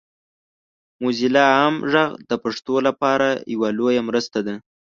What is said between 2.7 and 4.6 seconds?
لپاره یوه لویه مرسته ده.